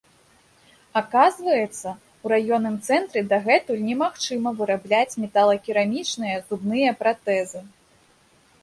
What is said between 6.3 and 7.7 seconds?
зубныя пратэзы.